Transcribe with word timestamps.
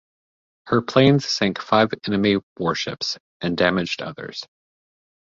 Her 0.65 0.81
planes 0.81 1.25
sank 1.29 1.59
five 1.61 1.89
enemy 2.07 2.37
warships, 2.57 3.19
and 3.39 3.55
damaged 3.55 4.01
others. 4.01 4.43